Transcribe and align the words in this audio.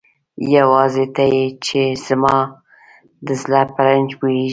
یواځی 0.55 1.05
ته 1.15 1.23
یی 1.33 1.45
چی 1.65 1.81
زما 2.07 2.37
د 3.25 3.27
زړه 3.41 3.61
په 3.73 3.79
رنځ 3.87 4.09
پوهیږی 4.19 4.49